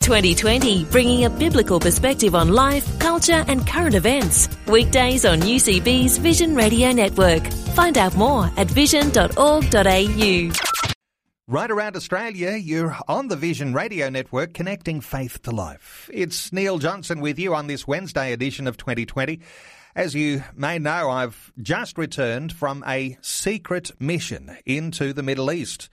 2020, 0.00 0.84
bringing 0.86 1.24
a 1.26 1.30
biblical 1.30 1.78
perspective 1.78 2.34
on 2.34 2.48
life, 2.48 2.98
culture, 2.98 3.44
and 3.48 3.66
current 3.66 3.94
events. 3.94 4.48
Weekdays 4.66 5.24
on 5.26 5.40
UCB's 5.40 6.16
Vision 6.16 6.54
Radio 6.54 6.90
Network. 6.90 7.46
Find 7.74 7.98
out 7.98 8.16
more 8.16 8.50
at 8.56 8.66
vision.org.au. 8.66 10.52
Right 11.46 11.70
around 11.70 11.96
Australia, 11.96 12.52
you're 12.52 12.96
on 13.08 13.28
the 13.28 13.36
Vision 13.36 13.74
Radio 13.74 14.08
Network 14.08 14.54
connecting 14.54 15.00
faith 15.00 15.42
to 15.42 15.50
life. 15.50 16.08
It's 16.12 16.52
Neil 16.52 16.78
Johnson 16.78 17.20
with 17.20 17.38
you 17.38 17.54
on 17.54 17.66
this 17.66 17.86
Wednesday 17.86 18.32
edition 18.32 18.66
of 18.66 18.76
2020. 18.76 19.40
As 19.96 20.14
you 20.14 20.44
may 20.54 20.78
know, 20.78 21.10
I've 21.10 21.52
just 21.60 21.98
returned 21.98 22.52
from 22.52 22.84
a 22.86 23.18
secret 23.20 23.90
mission 24.00 24.56
into 24.64 25.12
the 25.12 25.24
Middle 25.24 25.50
East 25.50 25.90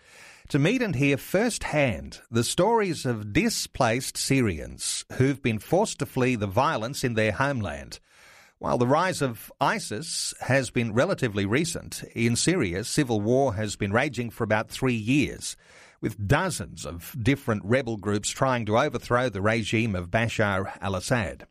to 0.50 0.60
meet 0.60 0.82
and 0.82 0.96
hear 0.96 1.18
firsthand 1.18 2.22
the 2.32 2.44
stories 2.44 3.05
of 3.05 3.34
displaced 3.34 4.16
Syrians 4.16 5.04
who've 5.14 5.42
been 5.42 5.60
forced 5.60 6.00
to 6.00 6.05
flee 6.05 6.36
the 6.36 6.48
violence 6.48 7.04
in 7.04 7.16
their 7.16 7.34
homeland. 7.34 8.00
While 8.58 8.78
the 8.78 8.88
rise 8.88 9.22
of 9.22 9.52
ISIS 9.60 10.34
has 10.41 10.70
been 10.70 10.94
relatively 10.94 11.46
recent, 11.46 12.04
in 12.16 12.38
Syria, 12.38 12.86
civil 12.86 13.20
war 13.20 13.55
has 13.55 13.76
been 13.76 13.91
raging 13.91 14.30
for 14.30 14.46
about 14.46 14.70
three 14.70 14.96
years, 14.96 15.58
with 16.01 16.27
dozens 16.27 16.85
of 16.85 17.15
different 17.21 17.63
rebel 17.65 17.98
groups 17.98 18.29
trying 18.29 18.65
to 18.65 18.77
overthrow 18.77 19.29
the 19.29 19.41
regime 19.41 19.95
of 19.95 20.12
Bashar 20.12 20.77
al 20.81 20.95
Assad. 20.95 21.48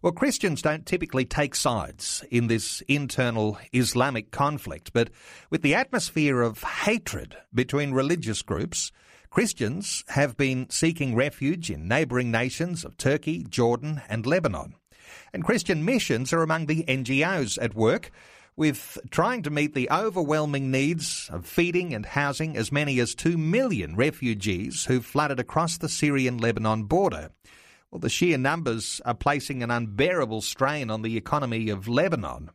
Well, 0.00 0.12
Christians 0.12 0.62
don't 0.62 0.86
typically 0.86 1.24
take 1.24 1.54
sides 1.54 2.24
in 2.30 2.46
this 2.46 2.80
internal 2.82 3.58
Islamic 3.72 4.30
conflict, 4.30 4.92
but 4.92 5.10
with 5.50 5.62
the 5.62 5.74
atmosphere 5.74 6.40
of 6.40 6.62
hatred 6.62 7.36
between 7.52 7.92
religious 7.92 8.42
groups, 8.42 8.92
Christians 9.30 10.04
have 10.08 10.36
been 10.36 10.70
seeking 10.70 11.14
refuge 11.14 11.70
in 11.70 11.88
neighbouring 11.88 12.30
nations 12.30 12.84
of 12.84 12.96
Turkey, 12.96 13.44
Jordan, 13.48 14.00
and 14.08 14.24
Lebanon. 14.24 14.74
And 15.32 15.44
Christian 15.44 15.84
missions 15.84 16.32
are 16.32 16.42
among 16.42 16.66
the 16.66 16.84
NGOs 16.84 17.58
at 17.60 17.74
work 17.74 18.10
with 18.58 18.98
trying 19.12 19.40
to 19.40 19.50
meet 19.50 19.72
the 19.72 19.88
overwhelming 19.88 20.68
needs 20.68 21.30
of 21.32 21.46
feeding 21.46 21.94
and 21.94 22.04
housing 22.04 22.56
as 22.56 22.72
many 22.72 22.98
as 22.98 23.14
2 23.14 23.38
million 23.38 23.94
refugees 23.94 24.86
who've 24.86 25.06
flooded 25.06 25.38
across 25.38 25.78
the 25.78 25.88
Syrian 25.88 26.38
Lebanon 26.38 26.82
border. 26.82 27.30
Well, 27.92 28.00
the 28.00 28.10
sheer 28.10 28.36
numbers 28.36 29.00
are 29.04 29.14
placing 29.14 29.62
an 29.62 29.70
unbearable 29.70 30.40
strain 30.40 30.90
on 30.90 31.02
the 31.02 31.16
economy 31.16 31.70
of 31.70 31.86
Lebanon. 31.86 32.50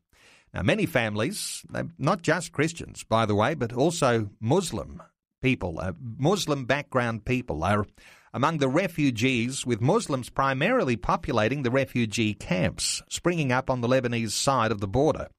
Now, 0.53 0.61
many 0.61 0.85
families, 0.85 1.63
not 1.97 2.21
just 2.21 2.51
Christians, 2.51 3.05
by 3.05 3.25
the 3.25 3.33
way, 3.33 3.53
but 3.53 3.71
also 3.71 4.29
Muslim 4.41 5.01
people, 5.41 5.79
uh, 5.79 5.93
Muslim 6.17 6.65
background 6.65 7.23
people, 7.23 7.63
are 7.63 7.85
among 8.33 8.57
the 8.57 8.67
refugees, 8.67 9.65
with 9.65 9.79
Muslims 9.79 10.29
primarily 10.29 10.97
populating 10.97 11.63
the 11.63 11.71
refugee 11.71 12.33
camps 12.33 13.01
springing 13.07 13.53
up 13.53 13.69
on 13.69 13.79
the 13.79 13.87
Lebanese 13.87 14.31
side 14.31 14.71
of 14.71 14.81
the 14.81 14.87
border. 14.87 15.29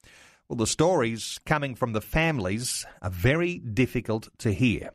Well, 0.48 0.56
the 0.56 0.66
stories 0.66 1.40
coming 1.46 1.74
from 1.74 1.94
the 1.94 2.02
families 2.02 2.84
are 3.00 3.10
very 3.10 3.58
difficult 3.58 4.28
to 4.38 4.52
hear. 4.52 4.90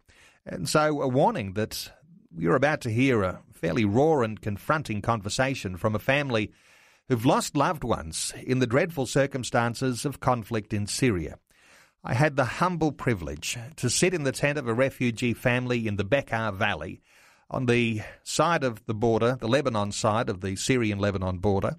And 0.45 0.69
so, 0.69 1.02
a 1.02 1.08
warning 1.08 1.53
that 1.53 1.92
you're 2.37 2.55
about 2.55 2.82
to 2.82 2.92
hear 2.92 3.23
a 3.23 3.42
fairly 3.52 3.83
raw 3.83 4.21
and 4.21 4.39
confronting 4.39 5.02
conversation 5.02 5.76
from 5.76 5.95
a 5.95 5.99
family 5.99 6.52
who've 7.08 7.26
lost 7.26 7.58
loved 7.58 7.83
ones 7.83 8.32
in 8.43 8.60
the 8.60 8.67
dreadful 8.67 9.08
circumstances 9.08 10.05
of 10.05 10.20
conflict 10.20 10.71
in 10.71 10.86
Syria. 10.86 11.39
I 12.04 12.14
had 12.14 12.36
the 12.36 12.45
humble 12.45 12.92
privilege 12.92 13.58
to 13.77 13.89
sit 13.89 14.14
in 14.14 14.23
the 14.23 14.31
tent 14.31 14.58
of 14.60 14.67
a 14.67 14.73
refugee 14.73 15.33
family 15.33 15.87
in 15.87 15.98
the 15.98 16.05
Bekaa 16.05 16.54
Valley 16.54 17.02
on 17.49 17.66
the 17.66 18.02
side 18.23 18.64
of 18.64 18.86
the 18.86 18.93
border, 18.93 19.36
the 19.39 19.48
Lebanon 19.48 19.92
side 19.92 20.30
of 20.30 20.42
the 20.42 20.55
Syrian 20.55 20.99
Lebanon 20.99 21.39
border. 21.39 21.77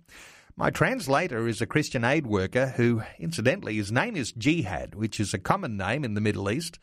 My 0.60 0.68
translator 0.68 1.48
is 1.48 1.62
a 1.62 1.66
Christian 1.66 2.04
aid 2.04 2.26
worker 2.26 2.74
who, 2.76 3.02
incidentally, 3.18 3.76
his 3.76 3.90
name 3.90 4.14
is 4.14 4.30
Jihad, 4.32 4.94
which 4.94 5.18
is 5.18 5.32
a 5.32 5.38
common 5.38 5.78
name 5.78 6.04
in 6.04 6.12
the 6.12 6.20
Middle 6.20 6.50
East. 6.50 6.78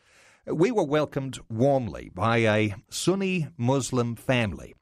We 0.46 0.72
were 0.72 0.82
welcomed 0.82 1.38
warmly 1.48 2.10
by 2.12 2.38
a 2.38 2.74
Sunni 2.90 3.46
Muslim 3.56 4.16
family, 4.16 4.74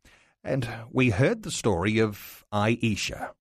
and 0.42 0.66
we 0.90 1.10
heard 1.10 1.42
the 1.42 1.50
story 1.50 1.98
of 1.98 2.46
Aisha. 2.50 3.32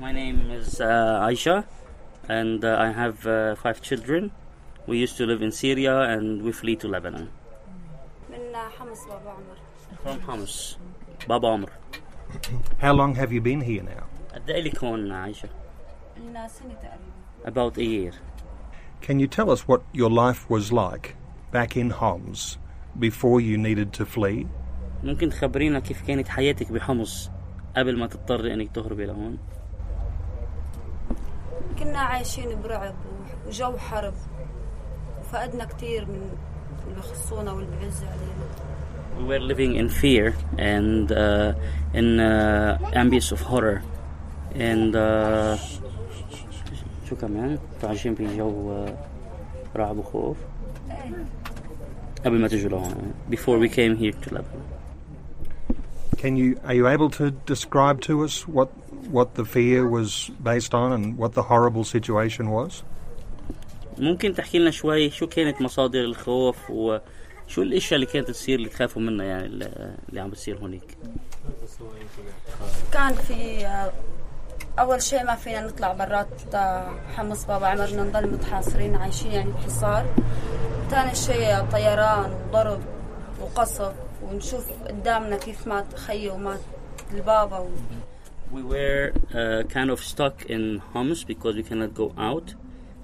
My 0.00 0.10
name 0.10 0.50
is 0.50 0.80
uh, 0.80 1.20
Aisha 1.22 1.64
and 2.28 2.64
uh, 2.64 2.76
I 2.80 2.90
have 2.90 3.24
uh, 3.28 3.54
five 3.54 3.80
children. 3.80 4.32
We 4.88 4.98
used 4.98 5.16
to 5.18 5.24
live 5.24 5.40
in 5.40 5.52
Syria 5.52 6.00
and 6.00 6.42
we 6.42 6.50
flee 6.50 6.74
to 6.74 6.88
Lebanon. 6.88 7.30
From 10.02 10.20
Homs, 10.22 10.76
Baba 11.28 11.46
Amr. 11.46 11.68
How 12.78 12.92
long 12.92 13.14
have 13.14 13.32
you 13.32 13.40
been 13.40 13.60
here 13.60 13.84
now? 13.84 14.04
About 17.44 17.76
a 17.78 17.84
year. 17.84 18.12
Can 19.00 19.20
you 19.20 19.28
tell 19.28 19.50
us 19.50 19.68
what 19.68 19.82
your 19.92 20.10
life 20.10 20.50
was 20.50 20.72
like 20.72 21.14
back 21.52 21.76
in 21.76 21.90
Homs 21.90 22.58
before 22.98 23.40
you 23.40 23.56
needed 23.56 23.92
to 23.92 24.04
flee? 24.04 24.46
ممكن 25.04 25.30
تخبرينا 25.30 25.80
كيف 25.80 26.06
كانت 26.06 26.28
حياتك 26.28 26.72
بحمص 26.72 27.30
قبل 27.76 27.98
ما 27.98 28.06
تضطري 28.06 28.54
انك 28.54 28.70
تهربي 28.74 29.06
لهون؟ 29.06 29.38
كنا 31.78 31.98
عايشين 31.98 32.62
برعب 32.62 32.94
وجو 33.46 33.78
حرب 33.78 34.14
وفقدنا 35.20 35.64
كثير 35.64 36.06
من 36.06 36.30
اللي 36.89 36.99
بخصونا 36.99 37.51
واللي 37.51 37.67
بعز 37.81 38.03
علينا 38.03 38.45
We 39.17 39.23
were 39.23 39.39
living 39.39 39.75
in 39.75 39.87
fear 39.87 40.35
and 40.57 41.09
uh, 41.11 41.53
in 41.93 42.19
uh, 42.19 42.77
ambience 43.01 43.31
of 43.31 43.39
horror 43.41 43.81
and 44.55 44.95
uh, 44.95 45.57
شو 47.09 47.15
كمان 47.15 47.57
عايشين 47.83 48.13
بجو 48.13 48.85
رعب 49.75 49.97
وخوف 49.97 50.37
قبل 52.25 52.41
ما 52.41 52.47
تجوا 52.47 52.69
لهون 52.69 53.13
before 53.29 53.57
we 53.59 53.69
came 53.69 53.95
here 53.95 54.11
to 54.11 54.33
Lebanon. 54.33 54.65
Can 56.17 56.35
you 56.37 56.59
are 56.65 56.73
you 56.73 56.87
able 56.87 57.09
to 57.11 57.31
describe 57.53 58.01
to 58.01 58.23
us 58.23 58.47
what 58.47 58.69
what 59.17 59.35
the 59.35 59.45
fear 59.45 59.87
was 59.87 60.31
based 60.41 60.73
on 60.73 60.91
and 60.91 61.17
what 61.17 61.33
the 61.33 61.43
horrible 61.43 61.83
situation 61.83 62.49
was? 62.49 62.83
ممكن 64.00 64.34
تحكي 64.34 64.58
لنا 64.58 64.70
شوي 64.70 65.10
شو 65.10 65.26
كانت 65.26 65.62
مصادر 65.62 66.00
الخوف 66.00 66.70
وشو 66.70 67.62
الأشياء 67.62 67.94
اللي 67.94 68.06
كانت 68.06 68.30
تصير 68.30 68.58
اللي 68.58 68.68
تخافوا 68.68 69.02
منها 69.02 69.26
يعني 69.26 69.46
اللي 70.08 70.20
عم 70.20 70.30
بتصير 70.30 70.58
هونيك؟ 70.58 70.98
كان 72.92 73.14
في 73.14 73.66
أول 74.78 75.02
شيء 75.02 75.24
ما 75.24 75.34
فينا 75.34 75.66
نطلع 75.66 75.92
برات 75.92 76.28
حمص 77.16 77.44
بابا 77.44 77.66
عمرنا 77.66 78.02
نضل 78.02 78.30
متحاصرين 78.30 78.94
عايشين 78.94 79.32
يعني 79.32 79.50
بحصار 79.50 80.06
ثاني 80.90 81.14
شيء 81.14 81.60
طيران 81.72 82.32
وضرب 82.48 82.80
وقصف 83.40 83.92
ونشوف 84.22 84.66
قدامنا 84.88 85.36
كيف 85.36 85.66
مات 85.66 85.94
خيي 85.94 86.28
ومات 86.28 86.60
البابا 87.14 87.58
و... 87.58 87.68
We 88.52 88.62
were 88.62 89.12
uh, 89.12 89.62
kind 89.68 89.90
of 89.90 90.00
stuck 90.02 90.36
in 90.54 90.82
Homs 90.92 91.22
because 91.22 91.54
we 91.54 91.62
cannot 91.62 91.94
go 91.94 92.12
out, 92.18 92.54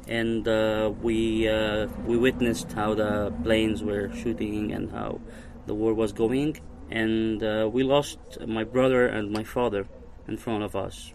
and 0.07 0.47
uh, 0.47 0.91
we 1.01 1.47
uh, 1.47 1.87
we 2.05 2.17
witnessed 2.17 2.71
how 2.73 2.93
the 2.93 3.33
planes 3.43 3.83
were 3.83 4.09
shooting 4.13 4.71
and 4.71 4.91
how 4.91 5.19
the 5.67 5.73
war 5.73 5.93
was 5.93 6.11
going, 6.11 6.59
and 6.89 7.43
uh, 7.43 7.69
we 7.71 7.83
lost 7.83 8.19
my 8.47 8.63
brother 8.63 9.07
and 9.07 9.31
my 9.31 9.43
father 9.43 9.85
in 10.27 10.37
front 10.37 10.63
of 10.63 10.75
us 10.75 11.13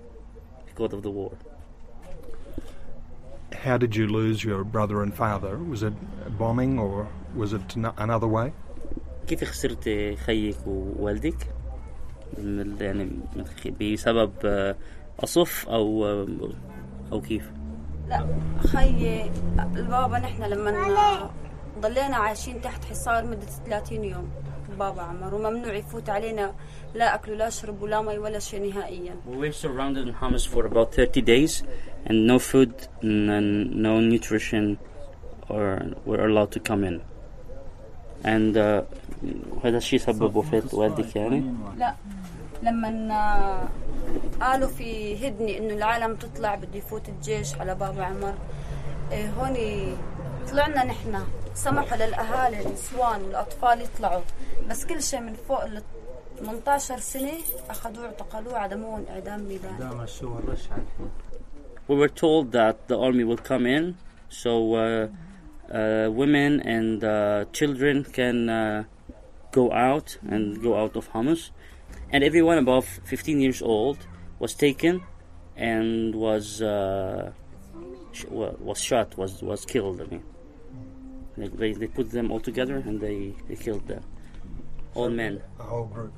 because 0.67 0.93
of 0.93 1.03
the 1.03 1.11
war. 1.11 1.33
How 3.53 3.77
did 3.77 3.97
you 3.97 4.07
lose 4.07 4.45
your 4.45 4.65
brother 4.65 5.03
and 5.03 5.15
father? 5.15 5.59
Was 5.59 5.83
it 5.83 5.95
bombing 6.39 6.79
or 6.79 7.09
was 7.35 7.53
it 7.53 7.77
another 7.77 8.29
way? 8.29 8.53
كيف 9.27 9.45
خسرت 9.45 9.89
خيك 10.27 10.57
ووالدك؟ 10.67 11.47
يعني 12.81 13.09
بسبب 13.81 14.31
قصف 15.19 15.69
او 15.69 16.07
او 17.13 17.21
كيف؟ 17.21 17.51
لا 18.12 18.26
خيي 18.68 19.32
البابا 19.76 20.20
نحن 20.20 20.44
لما 20.44 21.30
ضلينا 21.80 22.18
عايشين 22.18 22.62
تحت 22.62 22.86
حصار 22.86 23.26
مدة 23.26 23.46
30 23.66 24.04
يوم 24.04 24.30
بابا 24.80 25.02
عمر 25.02 25.36
وممنوع 25.36 25.74
يفوت 25.74 26.10
علينا 26.10 26.54
لا 26.96 27.16
أكل 27.16 27.32
ولا 27.32 27.50
شرب 27.50 27.82
ولا 27.82 28.02
مي 28.02 28.18
ولا 28.18 28.40
شيء 28.40 28.70
نهائيا 28.70 29.16
We 29.32 29.38
were 29.38 29.52
surrounded 29.52 30.08
in 30.08 30.14
Hamas 30.14 30.48
for 30.48 30.66
about 30.66 30.94
30 30.94 31.22
days, 31.22 31.64
and 32.06 32.28
no 32.28 32.40
food, 32.40 32.74
and 33.02 33.76
no 33.76 34.00
nutrition, 34.00 34.78
or 35.50 35.82
were 36.06 36.26
allowed 36.28 36.52
to 36.52 36.60
come 36.60 36.84
in. 36.84 37.02
And 38.24 38.58
uh, 38.58 38.82
هذا 39.64 39.78
الشيء 39.78 40.00
سبب 40.00 40.36
وفاة 40.36 40.64
والدك 40.74 41.16
يعني؟ 41.16 41.44
لا 41.78 41.96
لما 42.64 43.68
قالوا 44.42 44.68
في 44.68 45.16
هدني 45.28 45.58
إنه 45.58 45.74
العالم 45.74 46.16
تطلع 46.16 46.56
بده 46.56 46.78
يفوت 46.78 47.10
الجيش 47.10 47.56
على 47.56 47.76
بابا 47.76 48.04
عمر 48.04 48.34
إيه 49.12 49.30
هون 49.30 49.56
طلعنا 50.52 50.84
نحن. 50.84 51.24
سمحوا 51.54 51.98
للأهالي 51.98 52.62
النسوان 52.66 53.22
والاطفال 53.22 53.82
يطلعوا. 53.82 54.22
بس 54.70 54.86
كل 54.86 55.04
شيء 55.04 55.20
من 55.20 55.34
فوق 55.34 55.64
ال 55.64 55.82
18 56.40 56.98
سنة 57.00 57.32
أخذوه 57.70 58.06
اعتقلوه 58.06 58.58
عدموهم 58.58 59.06
اعدام 59.10 59.40
ميداني 59.42 60.06
We 61.90 61.96
were 61.96 62.08
told 62.24 62.52
that 62.54 62.88
the 62.88 62.98
army 62.98 63.24
will 63.24 63.44
come 63.52 63.66
in, 63.66 63.96
so 64.30 64.52
uh, 64.76 65.08
uh, 65.74 66.10
women 66.22 66.62
and 66.62 67.04
uh, 67.04 67.46
children 67.58 68.04
can 68.18 68.38
uh, 68.50 68.84
go 69.52 69.72
out 69.74 70.18
and 70.34 70.62
go 70.62 70.72
out 70.82 70.96
of 70.96 71.06
Hamas. 71.14 71.42
And 72.13 72.23
everyone 72.25 72.59
above 72.59 72.87
15 73.05 73.41
years 73.41 73.61
old 73.63 73.99
was 74.39 74.55
taken 74.55 75.03
and 75.57 76.15
was 76.15 76.63
uh, 76.63 77.33
sh- 78.13 78.25
wa- 78.31 78.55
was 78.61 78.81
shot, 78.81 79.17
was 79.19 79.43
was 79.43 79.65
killed. 79.65 80.01
I 80.01 80.05
mean, 80.05 80.23
they, 81.37 81.49
they, 81.49 81.73
they 81.73 81.87
put 81.87 82.11
them 82.11 82.31
all 82.33 82.41
together 82.41 82.77
and 82.77 83.01
they, 83.01 83.35
they 83.49 83.57
killed 83.57 83.87
them, 83.89 84.03
all 84.95 85.11
men, 85.11 85.43
The 85.59 85.65
whole 85.65 85.87
group. 85.87 86.13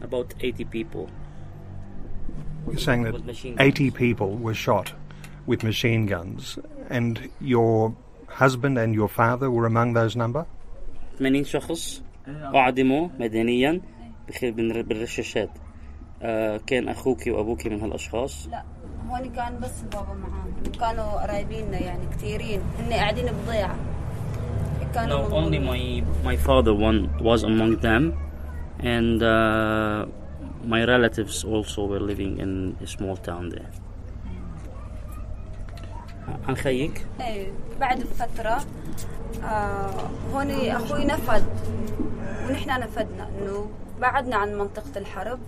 about 0.00 0.34
80 0.40 0.64
people. 0.66 1.08
You're 2.66 2.78
saying 2.78 3.02
that 3.04 3.12
With 3.14 3.24
machine 3.26 3.56
80 3.60 3.84
guns. 3.90 3.98
people 3.98 4.30
were 4.36 4.54
shot 4.54 4.92
with 5.46 5.62
machine 5.62 6.06
guns, 6.06 6.58
and 6.88 7.30
your 7.40 7.94
husband 8.28 8.78
and 8.78 8.94
your 8.94 9.08
father 9.08 9.50
were 9.50 9.66
among 9.66 9.92
those 9.92 10.16
number? 10.16 10.46
80 11.20 11.44
شخص 11.44 12.00
أعدموا 12.55 13.07
مدنيا 13.19 13.81
بالرشاشات. 14.43 15.49
آه 16.21 16.57
كان 16.67 16.87
أخوك 16.89 17.27
وأبوك 17.27 17.67
من 17.67 17.81
هالأشخاص؟ 17.81 18.47
لا 18.51 18.63
هون 19.09 19.29
كان 19.29 19.59
بس 19.59 19.81
بابا 19.81 20.13
معاهم. 20.13 20.53
كانوا 20.79 21.21
قرايبيننا 21.21 21.79
يعني 21.79 22.05
كثيرين. 22.11 22.61
هن 22.79 22.93
قاعدين 22.93 23.25
بضيعة. 23.25 23.75
كانوا 24.93 25.29
No, 25.29 25.33
only 25.33 25.59
my, 25.59 26.03
my 26.23 26.37
father 26.37 26.73
one 26.73 27.09
was 27.21 27.43
among 27.43 27.77
them. 27.77 28.13
And 28.79 29.21
uh, 29.21 30.05
my 30.65 30.81
relatives 30.85 31.43
also 31.43 31.85
were 31.85 31.99
living 31.99 32.39
in 32.39 32.77
a 32.81 32.87
small 32.87 33.17
town 33.17 33.49
there. 33.49 33.71
عن 36.47 36.55
خيك 36.55 37.05
إيه 37.21 37.51
بعد 37.79 37.99
فترة 38.03 38.59
آه 39.43 40.09
هون 40.33 40.51
أخوي 40.51 41.05
نفد 41.05 41.45
ونحن 42.49 42.79
نفدنا 42.79 43.29
انه 43.29 43.69
بعدنا 44.01 44.35
عن 44.35 44.55
منطقة 44.57 44.97
الحرب 44.97 45.39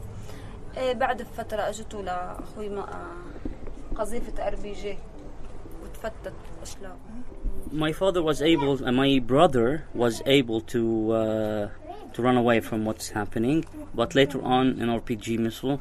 إيه 0.77 0.93
بعد 0.93 1.21
فترة 1.37 1.61
اجته 1.69 2.01
لاخوي 2.03 2.69
ما- 2.69 2.93
آه 2.93 3.95
قذيفة 3.95 4.47
ار 4.47 4.55
بي 4.55 4.71
جي 4.73 4.97
وتفتت 5.83 6.33
اشلاء 6.63 6.97
my 7.73 7.91
father 7.93 8.21
was 8.21 8.41
able 8.41 8.83
and 8.87 8.95
my 8.97 9.19
brother 9.33 9.83
was 10.03 10.15
able 10.25 10.59
to 10.73 10.81
uh, 11.11 11.69
to 12.13 12.21
run 12.27 12.37
away 12.43 12.59
from 12.59 12.79
what's 12.87 13.09
happening 13.19 13.59
but 13.99 14.09
later 14.19 14.39
on 14.55 14.65
an 14.81 14.89
RPG 14.99 15.27
missile 15.45 15.79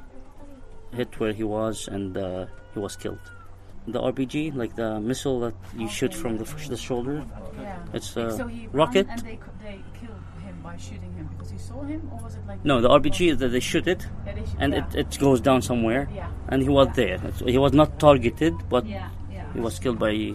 hit 0.99 1.11
where 1.21 1.33
he 1.41 1.45
was 1.57 1.77
and 1.97 2.17
uh, 2.17 2.47
he 2.75 2.79
was 2.87 2.95
killed 3.03 3.25
the 3.87 4.01
RPG 4.01 4.55
like 4.55 4.77
the 4.77 5.01
missile 5.01 5.41
that 5.41 5.55
you 5.77 5.89
shoot 5.89 6.15
from 6.15 6.37
the, 6.39 6.45
the 6.69 6.77
shoulder 6.77 7.25
Yeah. 7.61 7.79
it's 7.95 8.17
a 8.17 8.37
so 8.37 8.47
he 8.47 8.67
rocket 8.73 9.07
and 9.09 9.21
they, 9.23 9.37
co- 9.37 9.51
they 9.63 9.81
killed 9.99 10.23
him 10.45 10.57
by 10.63 10.77
shooting 10.77 11.13
him 11.15 11.29
because 11.33 11.51
you 11.53 11.59
saw 11.59 11.83
him, 11.83 12.09
or 12.13 12.19
was 12.23 12.35
it 12.35 12.47
like 12.47 12.65
no 12.65 12.81
the 12.81 12.89
RPG 12.89 13.33
is 13.33 13.39
that 13.39 13.49
they 13.49 13.61
shoot 13.61 13.87
it 13.89 14.07
Yeah, 14.27 14.35
they 14.35 14.41
shoot- 14.41 14.57
and 14.59 14.73
yeah. 14.75 14.87
it, 14.93 14.95
it 14.95 15.19
goes 15.19 15.41
down 15.41 15.63
somewhere 15.63 16.09
Yeah. 16.15 16.29
and 16.49 16.63
he 16.63 16.69
was 16.69 16.89
there 16.95 17.15
It's- 17.15 17.43
he 17.47 17.59
was 17.59 17.73
not 17.73 17.99
targeted 17.99 18.55
but 18.69 18.87
yeah, 18.87 19.09
yeah, 19.33 19.51
he 19.55 19.61
was 19.61 19.79
killed 19.79 19.99
by. 19.99 20.35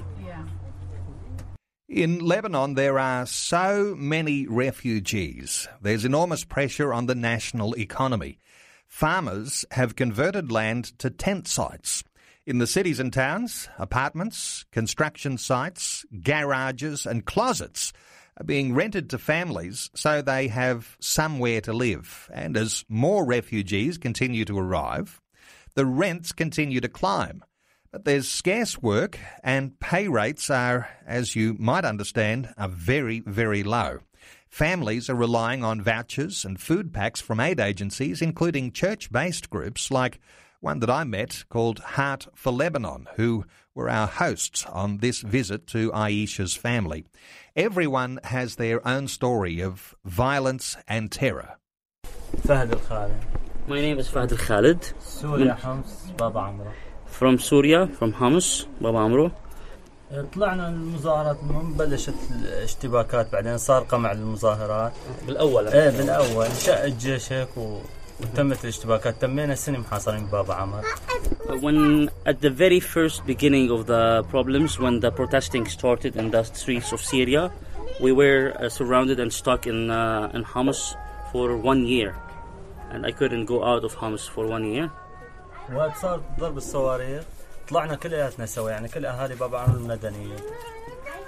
In 1.88 2.20
Lebanon, 2.20 2.74
there 2.74 2.98
are 2.98 3.26
so 3.28 3.94
many 3.98 4.48
refugees. 4.48 5.68
There's 5.82 6.04
enormous 6.04 6.44
pressure 6.44 6.92
on 6.92 7.06
the 7.06 7.14
national 7.16 7.74
economy. 7.78 8.40
Farmers 8.88 9.66
have 9.72 9.96
converted 9.96 10.52
land 10.52 10.98
to 11.00 11.10
tent 11.12 11.48
sites. 11.48 12.04
In 12.48 12.60
the 12.60 12.68
cities 12.68 13.00
and 13.00 13.12
towns, 13.12 13.70
apartments, 13.80 14.66
construction 14.72 15.40
sites, 15.40 16.06
garages, 16.22 17.08
and 17.08 17.26
closets 17.26 17.92
are 18.38 18.44
being 18.44 18.76
rented 18.76 19.10
to 19.10 19.18
families 19.18 19.90
so 19.96 20.22
they 20.22 20.50
have 20.50 20.96
somewhere 21.00 21.60
to 21.62 21.74
live. 21.74 22.30
And 22.32 22.56
as 22.56 22.86
more 22.88 23.26
refugees 23.26 23.98
continue 23.98 24.46
to 24.46 24.60
arrive, 24.60 25.20
the 25.74 25.88
rents 25.88 26.34
continue 26.34 26.80
to 26.82 26.88
climb. 26.88 27.44
But 27.92 28.06
there's 28.06 28.30
scarce 28.30 28.80
work 28.80 29.18
and 29.44 29.80
pay 29.80 30.08
rates 30.08 30.52
are, 30.52 30.88
as 31.08 31.36
you 31.36 31.56
might 31.58 31.84
understand, 31.84 32.54
are 32.60 32.70
very, 32.70 33.22
very 33.22 33.64
low. 33.64 34.02
Families 34.50 35.10
are 35.10 35.16
relying 35.16 35.64
on 35.64 35.82
vouchers 35.82 36.46
and 36.46 36.62
food 36.62 36.94
packs 36.94 37.22
from 37.22 37.40
aid 37.40 37.60
agencies, 37.60 38.22
including 38.22 38.72
church 38.72 39.12
based 39.12 39.50
groups 39.50 39.90
like 39.90 40.20
one 40.61 40.79
that 40.81 40.91
I 40.91 41.05
met 41.05 41.45
called 41.49 41.79
Heart 41.97 42.29
for 42.35 42.53
Lebanon, 42.53 43.07
who 43.17 43.45
were 43.75 43.89
our 43.89 44.07
hosts 44.07 44.67
on 44.67 44.99
this 44.99 45.21
visit 45.21 45.67
to 45.69 45.91
Aisha's 45.93 46.55
family. 46.55 47.05
Everyone 47.57 48.21
has 48.25 48.57
their 48.57 48.87
own 48.87 49.09
story 49.09 49.61
of 49.63 49.95
violence 50.05 50.77
and 50.89 51.11
terror. 51.11 51.57
فهد 52.49 52.73
الخالد 52.73 53.21
my 53.69 53.81
name 53.81 53.99
is 53.99 54.09
Fahd 54.09 54.33
Al-Khalid 54.33 54.85
سوريا 55.01 55.55
حمص 55.55 56.11
بابا 56.19 56.41
عمرو 56.41 56.71
from 57.07 57.39
Syria 57.39 57.87
from 57.99 58.13
Hamas 58.13 58.67
Baba 58.81 58.99
Amro 58.99 59.31
طلعنا 60.35 60.69
المظاهرات 60.69 61.45
من 61.45 61.75
بلشت 61.77 62.15
الاشتباكات 62.31 63.33
بعدين 63.33 63.59
صار 63.59 63.83
قمع 63.83 64.13
المظاهرات 64.13 64.93
بالأول 65.27 65.69
ايه 65.69 65.91
بالاول 65.91 66.47
شق 66.53 66.85
الجيش 66.85 67.33
هيك 67.33 67.57
و... 67.57 67.79
وتمت 68.22 68.64
الاشتباكات 68.64 69.22
تمينا 69.22 69.56
سنه 69.56 69.78
محاصرين 69.78 70.26
بابا 70.26 70.54
عمر 70.54 70.84
when 71.62 72.10
at 72.26 72.42
the 72.42 72.50
very 72.50 72.80
first 72.80 73.26
beginning 73.26 73.70
of 73.72 73.86
the 73.88 74.24
problems 74.34 74.80
when 74.80 75.00
the 75.00 75.12
protesting 75.12 75.66
started 75.78 76.16
in 76.16 76.32
the 76.32 76.44
streets 76.44 76.92
of 76.92 77.02
Syria 77.02 77.52
we 78.06 78.12
were 78.12 78.54
uh, 78.56 78.70
surrounded 78.78 79.20
and 79.24 79.32
stuck 79.42 79.62
in 79.68 79.80
uh, 79.92 80.36
in 80.36 80.44
Hamas 80.54 80.82
for 81.32 81.48
one 81.72 81.82
year 81.96 82.12
and 82.92 83.06
I 83.10 83.12
couldn't 83.20 83.46
go 83.54 83.58
out 83.72 83.84
of 83.88 83.92
Hamas 84.02 84.24
for 84.34 84.44
one 84.58 84.66
year 84.76 84.90
وقت 85.74 85.98
صار 85.98 86.22
ضرب 86.40 86.58
الصواريخ 86.58 87.24
طلعنا 87.70 87.96
كلياتنا 87.96 88.46
سوا 88.46 88.70
يعني 88.72 88.88
كل 88.88 89.06
اهالي 89.06 89.36
بابا 89.36 89.60
عمرو 89.60 89.78
المدنيه 89.78 90.36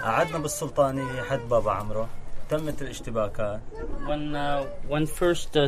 قعدنا 0.01 0.38
بالسلطانيه 0.38 1.22
حد 1.22 1.39
بابا 1.50 1.72
عمرو 1.72 2.08
تمت 2.50 2.82
الاشتباكات 2.82 3.62
when 4.08 4.36
uh, 4.36 4.66
when 4.94 5.06
first 5.06 5.58
uh, 5.58 5.68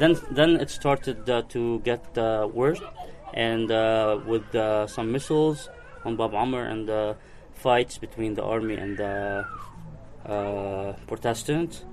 then 0.00 0.12
then 0.38 0.50
it 0.62 0.70
started 0.70 1.30
uh, 1.30 1.42
to 1.54 1.80
get 1.90 2.04
uh, 2.18 2.48
worse 2.60 2.82
and 3.34 3.70
uh, 3.70 4.18
with 4.30 4.48
uh, 4.54 4.86
some 4.86 5.12
missiles 5.12 5.68
on 6.04 6.16
Bab 6.16 6.34
Amr 6.34 6.62
and 6.72 6.88
the 6.88 7.16
fights 7.64 7.94
between 7.98 8.32
the 8.38 8.44
army 8.54 8.76
and 8.84 8.92
the 9.02 9.14
uh, 10.34 10.92
Protestants 11.08 11.84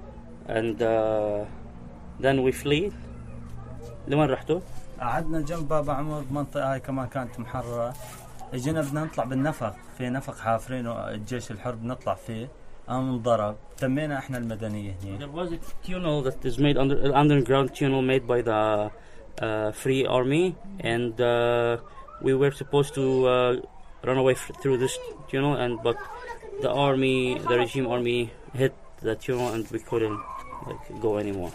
and 0.57 0.81
uh, 0.81 1.45
then 2.19 2.43
we 2.45 2.51
flee 2.51 2.91
لوين 4.07 4.29
رحتوا؟ 4.29 4.59
قعدنا 4.99 5.41
جنب 5.41 5.67
بابا 5.67 5.93
عمر 5.93 6.21
بمنطقة 6.21 6.73
هاي 6.73 6.79
كمان 6.79 7.07
كانت 7.07 7.39
محررة 7.39 7.93
اجينا 8.53 8.81
بدنا 8.81 9.03
نطلع 9.03 9.23
بالنفق 9.23 9.75
في 9.97 10.09
نفق 10.09 10.37
حافرينه 10.37 11.09
الجيش 11.09 11.51
الحر 11.51 11.71
بنطلع 11.75 12.13
فيه 12.13 12.47
قام 12.87 13.09
انضرب 13.09 13.55
تمينا 13.77 14.17
إحنا 14.17 14.37
المدنية 14.37 14.95
هني 15.03 15.19
There 15.19 15.31
was 15.39 15.51
a 15.51 15.59
tunnel 15.87 16.21
that 16.21 16.45
is 16.45 16.57
made 16.59 16.77
under 16.77 16.97
an 17.07 17.13
underground 17.21 17.75
tunnel 17.75 18.01
made 18.01 18.27
by 18.27 18.41
the 18.41 18.91
uh, 19.41 19.71
Free 19.71 20.05
Army, 20.05 20.55
and 20.79 21.19
uh, 21.19 21.77
we 22.21 22.33
were 22.41 22.51
supposed 22.51 22.93
to 22.99 23.05
uh, 23.27 23.55
run 24.07 24.17
away 24.17 24.35
through 24.61 24.77
this 24.77 24.97
tunnel, 25.31 25.55
and 25.55 25.73
but 25.83 25.97
the 26.61 26.71
army, 26.87 27.39
the 27.49 27.57
regime 27.63 27.87
army, 27.87 28.31
hit 28.53 28.73
the 29.01 29.15
tunnel, 29.15 29.47
and 29.55 29.63
we 29.71 29.79
couldn't 29.79 30.19
like 30.67 31.01
go 31.01 31.17
anymore. 31.17 31.51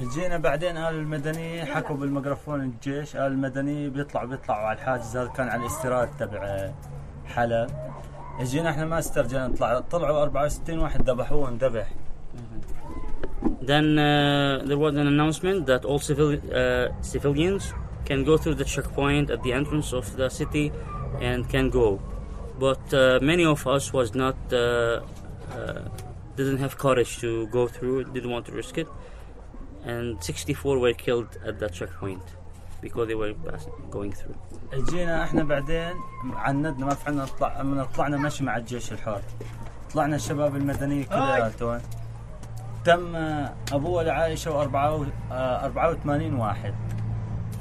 جينا 0.00 0.36
بعدين 0.38 0.78
قال 0.78 0.94
المدنية 0.94 1.64
حكوا 1.64 1.96
بالميكروفون 1.96 2.60
الجيش 2.60 3.16
قال 3.16 3.32
المدنية 3.32 3.88
بيطلعوا 3.88 4.26
بيطلعوا 4.26 4.66
على 4.66 4.78
الحاجز 4.78 5.16
هذا 5.16 5.28
كان 5.28 5.48
على 5.48 5.60
الاستيراد 5.60 6.08
تبع 6.18 6.70
حلب 7.26 7.70
اجينا 8.39 8.69
احنا 8.69 8.85
ما 8.85 8.99
استرجينا 8.99 9.47
نطلع 9.47 9.79
طلعوا 9.79 10.23
64 10.23 10.79
واحد 10.79 11.09
ذبحوه 11.09 11.37
وانذبح 11.37 11.87
Then 13.61 13.97
uh, 13.97 14.61
there 14.67 14.77
was 14.77 14.93
an 15.01 15.07
announcement 15.07 15.67
that 15.67 15.85
all 15.85 15.99
civil, 15.99 16.29
uh, 16.33 16.89
civilians 17.01 17.73
can 18.03 18.25
go 18.29 18.35
through 18.41 18.55
the 18.55 18.65
checkpoint 18.65 19.29
at 19.29 19.41
the 19.45 19.53
entrance 19.53 19.93
of 19.93 20.05
the 20.17 20.27
city 20.29 20.65
and 21.21 21.47
can 21.53 21.69
go. 21.69 22.01
But 22.59 22.85
uh, 22.93 23.19
many 23.21 23.45
of 23.45 23.65
us 23.75 23.93
was 23.93 24.09
not 24.23 24.37
uh, 24.51 24.57
uh, 24.57 25.81
didn't 26.35 26.59
have 26.65 26.77
courage 26.77 27.19
to 27.19 27.47
go 27.47 27.63
through, 27.67 27.97
didn't 28.15 28.31
want 28.35 28.45
to 28.47 28.51
risk 28.51 28.77
it, 28.77 28.89
and 29.85 30.21
64 30.21 30.79
were 30.79 30.93
killed 30.93 31.31
at 31.45 31.59
that 31.59 31.71
checkpoint 31.73 32.25
Because 32.82 33.06
they 33.08 33.14
were 33.14 33.34
pass- 33.50 33.68
going 33.90 34.12
through. 34.12 34.36
جينا 34.90 35.22
إحنا 35.24 35.44
بعدين 35.44 35.94
عندنا 36.36 36.86
ما 36.86 36.94
فعلنا 36.94 37.22
نطلع 37.22 37.62
من 37.62 37.84
طلعنا 37.84 38.16
مشي 38.16 38.44
مع 38.44 38.56
الجيش 38.56 38.92
الحر. 38.92 39.20
طلعنا 39.94 40.16
الشباب 40.16 40.56
المدنية 40.56 41.04
كلياتهم 41.06 41.80
تم 42.84 43.16
آه، 43.16 43.52
أبوه 43.72 44.02
لعائشة 44.02 44.50
وأربعة 44.56 45.06
84 45.32 46.34
واحد. 46.34 46.74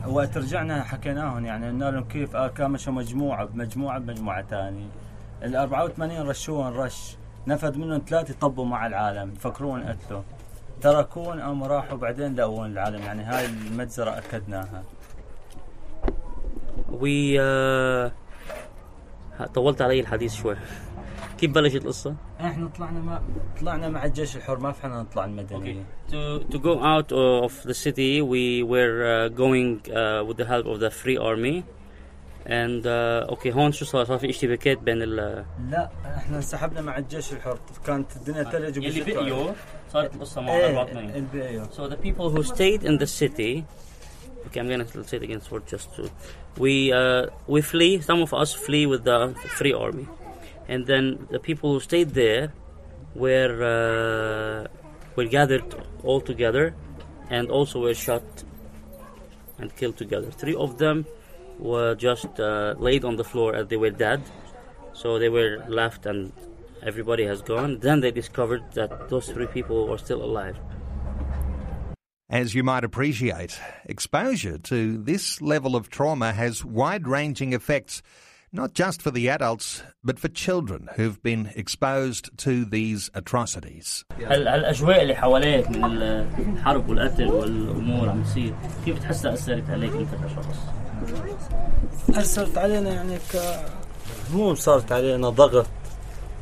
وقت 0.08 0.38
رجعنا 0.38 0.84
حكيناهم 0.84 1.46
يعني 1.46 1.68
قلنا 1.68 1.92
لهم 1.92 2.04
كيف 2.04 2.36
آه 2.36 2.48
كان 2.48 2.72
مشوا 2.72 2.94
مجموعة 2.94 3.46
بمجموعة 3.46 4.00
بمجموعة 4.00 4.42
ثانية 4.42 4.88
ال 5.44 5.56
84 5.56 6.22
رشوهم 6.28 6.74
رش. 6.74 7.18
نفد 7.48 7.78
منهم 7.78 8.02
ثلاثة 8.08 8.34
طبوا 8.42 8.66
مع 8.66 8.88
العالم 8.88 9.34
فكرون 9.34 9.84
قتلوا 9.84 10.22
تركون 10.82 11.40
آه، 11.40 11.68
راحوا 11.68 11.98
بعدين 11.98 12.36
لقوهم 12.36 12.66
العالم 12.66 13.02
يعني 13.04 13.24
هاي 13.24 13.46
المجزرة 13.46 14.18
أكدناها. 14.18 14.84
We 17.02 17.38
uh, 17.40 18.12
طولت 19.54 19.82
علي 19.82 20.00
الحديث 20.00 20.36
شوي 20.36 20.56
كيف 21.38 21.52
بلشت 21.52 21.76
القصة؟ 21.76 22.16
إحنا 22.42 22.68
طلعنا 22.68 23.00
ما 23.00 23.22
طلعنا 23.62 23.90
مع 23.90 24.06
الجيش 24.06 24.36
الحر 24.38 24.60
ما 24.60 24.72
فينا 24.72 25.02
نطلع 25.02 25.26
المدنية 25.26 25.84
To, 26.10 26.40
to 26.54 26.58
go 26.58 26.74
out 26.82 27.12
of 27.12 27.52
the 27.64 27.74
city, 27.74 28.22
we 28.22 28.64
were 28.64 28.98
uh, 29.06 29.30
going 29.44 29.82
uh, 29.92 30.24
with 30.28 30.38
the 30.38 30.46
help 30.46 30.66
of 30.66 30.80
the 30.80 30.90
Free 30.90 31.18
Army. 31.18 31.64
And 32.46 32.86
uh, 32.88 33.34
okay 33.34 33.48
هون 33.52 33.72
شو 33.72 33.86
صار؟ 33.86 34.06
صار 34.06 34.18
في 34.18 34.30
اشتباكات 34.30 34.78
بين 34.78 35.02
ال 35.02 35.16
لا 35.70 35.90
إحنا 36.18 36.38
انسحبنا 36.38 36.82
مع 36.82 36.98
الجيش 36.98 37.34
الحر 37.34 37.58
كانت 37.86 38.16
الدنيا 38.16 38.44
ثلج 38.44 38.78
وبشتوا. 38.80 39.14
بقيوا 39.22 39.52
صارت 39.94 40.16
القصة 40.16 40.42
مع 40.42 40.54
إيه 40.54 40.66
84 40.68 41.10
اللي 41.10 41.26
بقيوا 41.34 41.66
So 41.66 41.90
the 41.94 41.98
people 41.98 42.30
who 42.30 42.44
stayed 42.44 42.84
in 42.84 42.98
the 43.04 43.08
city, 43.08 43.64
okay, 44.48 44.60
I'm 44.60 44.70
gonna 44.70 44.88
say 45.04 45.18
it 45.18 45.24
again 45.24 45.40
for 45.40 45.60
just 45.62 45.94
to, 45.96 46.10
we 46.58 46.92
uh, 46.92 47.28
we 47.48 47.62
flee. 47.62 48.02
Some 48.02 48.22
of 48.22 48.34
us 48.34 48.54
flee 48.54 48.86
with 48.86 49.04
the 49.04 49.36
Free 49.60 49.74
Army, 49.74 50.08
and 50.68 50.86
then 50.86 51.28
the 51.30 51.40
people 51.40 51.74
who 51.74 51.80
stayed 51.80 52.10
there 52.24 52.54
were 53.16 53.56
uh, 53.76 54.68
were 55.16 55.26
gathered 55.26 55.68
all 56.04 56.22
together, 56.22 56.74
and 57.30 57.50
also 57.50 57.82
were 57.82 57.94
shot 57.94 58.24
and 59.60 59.76
killed 59.76 59.98
together. 59.98 60.32
Three 60.32 60.56
of 60.56 60.78
them 60.78 61.06
were 61.60 61.96
just 61.96 62.40
uh, 62.40 62.76
laid 62.78 63.04
on 63.04 63.16
the 63.16 63.24
floor 63.24 63.56
as 63.56 63.68
they 63.68 63.78
were 63.78 63.90
dead, 63.90 64.22
so 64.94 65.20
they 65.20 65.30
were 65.30 65.64
left 65.68 66.06
and 66.06 66.32
everybody 66.84 67.26
has 67.26 67.42
gone. 67.42 67.80
Then 67.80 68.00
they 68.02 68.12
discovered 68.12 68.64
that 68.74 69.10
those 69.10 69.28
three 69.30 69.48
people 69.48 69.88
were 69.88 69.98
still 69.98 70.24
alive. 70.24 70.58
As 72.31 72.55
you 72.55 72.63
might 72.63 72.85
appreciate, 72.85 73.53
exposure 73.85 74.57
to 74.73 74.79
this 75.11 75.43
level 75.43 75.77
of 75.77 75.91
trauma 75.91 76.33
has 76.33 76.65
wide 76.65 77.07
ranging 77.07 77.53
effects, 77.53 78.01
not 78.61 78.73
just 78.73 79.03
for 79.03 79.11
the 79.11 79.29
adults, 79.29 79.83
but 80.03 80.19
for 80.19 80.29
children 80.29 80.89
who've 80.97 81.23
been 81.23 81.51
exposed 81.63 82.25
to 82.39 82.65
these 82.65 83.11
atrocities. 83.15 84.05
هال- 84.21 84.49
هالاجواء 84.49 85.03
اللي 85.03 85.15
حواليك 85.15 85.71
من 85.71 85.85
الحرب 85.85 86.89
والقتل 86.89 87.27
والامور 87.27 88.09
عم 88.09 88.23
تصير 88.23 88.55
كيف 88.85 88.97
بتحسها 88.97 89.33
اثرت 89.35 89.71
عليك 89.71 89.93
انت 89.93 90.11
كشخص؟ 90.25 90.59
اثرت 92.11 92.59
علينا 92.59 92.91
يعني 92.95 93.17
ك 93.17 93.37
هموم 94.33 94.55
صارت 94.55 94.93
علينا 94.93 95.29
ضغط 95.31 95.67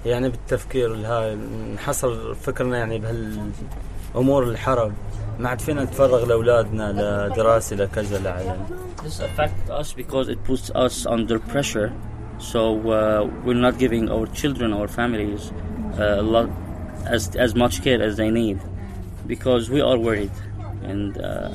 يعني 0.07 0.29
بالتفكير 0.29 0.95
الهاي 0.95 1.33
انحصر 1.73 2.35
فكرنا 2.35 2.79
يعني 2.79 2.99
بهالامور 2.99 4.43
الحرب 4.51 4.93
ما 5.40 5.50
عاد 5.50 5.62
فينا 5.62 5.84
نتفرغ 5.84 6.26
لاولادنا 6.26 6.92
لدراسه 6.92 7.76
لكذا 7.76 8.20
لعلم 8.20 8.66
This 9.04 9.20
affects 9.20 9.70
us 9.70 9.94
because 9.94 10.30
it 10.30 10.44
puts 10.44 10.72
us 10.72 11.06
under 11.06 11.38
pressure. 11.38 11.94
So 12.40 12.62
uh, 12.90 13.30
we're 13.46 13.62
not 13.68 13.78
giving 13.78 14.10
our 14.10 14.26
children, 14.40 14.74
our 14.74 14.88
families, 14.88 15.52
uh, 16.00 16.24
a 16.24 16.26
lot 16.36 16.50
as 17.16 17.24
as 17.46 17.52
much 17.64 17.76
care 17.86 18.02
as 18.08 18.14
they 18.22 18.32
need, 18.42 18.58
because 19.34 19.64
we 19.76 19.82
are 19.90 19.98
worried. 20.08 20.36
And 20.92 21.12
uh, 21.18 21.52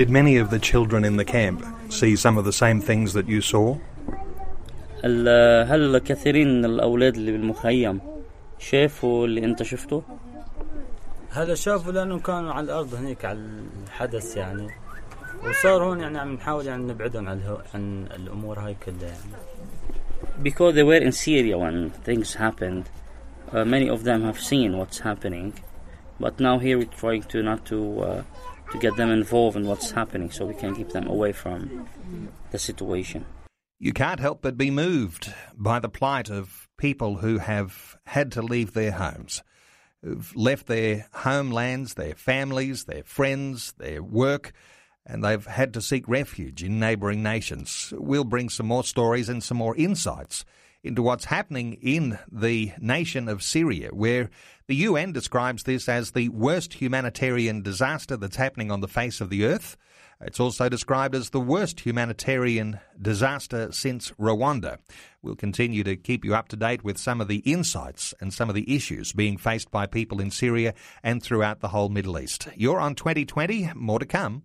Did 0.00 0.10
many 0.10 0.34
of 0.44 0.50
the 0.50 0.58
children 0.70 1.04
in 1.04 1.16
the 1.16 1.24
camp 1.24 1.58
see 1.98 2.12
some 2.16 2.36
of 2.40 2.44
the 2.44 2.56
same 2.64 2.78
things 2.80 3.12
that 3.16 3.26
you 3.34 3.40
saw? 3.40 3.76
هل 5.04 5.98
كثيرين 5.98 6.58
من 6.58 6.64
الاولاد 6.64 7.14
اللي 7.14 7.32
بالمخيم 7.32 8.00
شافوا 8.58 9.26
اللي 9.26 9.44
انت 9.44 9.62
شفته؟ 9.62 10.02
هذا 11.35 11.55
شافوا 11.55 11.91
لانهم 11.91 12.19
كانوا 12.19 12.53
على 12.53 12.65
الارض 12.65 12.93
هنيك 12.93 13.25
على 13.25 13.39
الحدث 13.87 14.37
يعني 14.37 14.67
وصار 15.49 15.83
هون 15.83 15.99
يعني 15.99 16.17
عم 16.19 16.33
نحاول 16.33 16.65
يعني 16.67 16.83
نبعدهم 16.83 17.27
عن 17.29 17.39
الهو- 17.41 17.75
عن 17.75 18.07
الامور 18.15 18.59
هاي 18.59 18.75
كلها 18.85 19.07
يعني 19.09 19.31
because 20.43 20.73
they 20.75 20.83
were 20.83 21.01
in 21.07 21.11
Syria 21.11 21.57
when 21.57 21.89
things 22.07 22.33
happened, 22.35 22.83
uh, 23.51 23.65
many 23.65 23.87
of 23.89 24.03
them 24.03 24.21
have 24.23 24.39
seen 24.39 24.77
what's 24.77 24.99
happening, 24.99 25.53
but 26.19 26.39
now 26.39 26.57
here 26.59 26.77
we're 26.79 26.95
trying 27.03 27.23
to 27.33 27.37
not 27.49 27.61
to 27.71 27.79
uh, 28.01 28.23
to 28.71 28.77
get 28.85 28.93
them 28.97 29.09
involved 29.21 29.55
in 29.59 29.65
what's 29.71 29.89
happening, 29.91 30.29
so 30.31 30.41
we 30.51 30.55
can 30.63 30.71
keep 30.79 30.89
them 30.97 31.07
away 31.15 31.31
from 31.43 31.59
the 32.53 32.59
situation. 32.69 33.21
You 33.87 33.93
can't 34.03 34.19
help 34.27 34.37
but 34.45 34.55
be 34.65 34.71
moved 34.85 35.23
by 35.69 35.77
the 35.85 35.89
plight 35.99 36.27
of 36.39 36.43
people 36.85 37.11
who 37.23 37.33
have 37.39 37.71
had 38.17 38.27
to 38.35 38.41
leave 38.53 38.69
their 38.73 38.93
homes, 39.03 39.33
who've 40.06 40.36
left 40.36 40.68
their 40.68 41.08
homelands, 41.12 41.94
their 41.94 42.14
families, 42.14 42.84
their 42.84 43.02
friends, 43.02 43.72
their 43.78 44.00
work, 44.00 44.52
and 45.04 45.24
they've 45.24 45.46
had 45.46 45.74
to 45.74 45.82
seek 45.82 46.06
refuge 46.06 46.62
in 46.62 46.78
neighbouring 46.78 47.24
nations. 47.24 47.92
We'll 47.96 48.22
bring 48.22 48.48
some 48.48 48.66
more 48.66 48.84
stories 48.84 49.28
and 49.28 49.42
some 49.42 49.56
more 49.56 49.76
insights 49.76 50.44
into 50.84 51.02
what's 51.02 51.24
happening 51.24 51.72
in 51.82 52.20
the 52.30 52.70
nation 52.80 53.28
of 53.28 53.42
Syria, 53.42 53.88
where 53.92 54.30
the 54.68 54.76
UN 54.76 55.12
describes 55.12 55.64
this 55.64 55.88
as 55.88 56.12
the 56.12 56.28
worst 56.28 56.74
humanitarian 56.74 57.62
disaster 57.62 58.16
that's 58.16 58.36
happening 58.36 58.70
on 58.70 58.80
the 58.80 58.88
face 58.88 59.20
of 59.20 59.28
the 59.28 59.44
earth. 59.44 59.76
It's 60.20 60.40
also 60.40 60.68
described 60.68 61.14
as 61.14 61.30
the 61.30 61.40
worst 61.40 61.80
humanitarian 61.80 62.80
disaster 63.00 63.70
since 63.70 64.12
Rwanda. 64.12 64.78
We'll 65.22 65.36
continue 65.36 65.84
to 65.84 65.96
keep 65.96 66.24
you 66.24 66.34
up 66.34 66.48
to 66.48 66.56
date 66.56 66.82
with 66.82 66.96
some 66.96 67.20
of 67.20 67.28
the 67.28 67.38
insights 67.38 68.14
and 68.18 68.32
some 68.32 68.48
of 68.48 68.54
the 68.54 68.74
issues 68.74 69.12
being 69.12 69.36
faced 69.36 69.70
by 69.70 69.86
people 69.86 70.20
in 70.20 70.30
Syria 70.30 70.72
and 71.02 71.22
throughout 71.22 71.60
the 71.60 71.68
whole 71.68 71.90
Middle 71.90 72.18
East. 72.18 72.48
You're 72.56 72.80
on 72.80 72.94
2020, 72.94 73.72
more 73.74 73.98
to 73.98 74.06
come. 74.06 74.44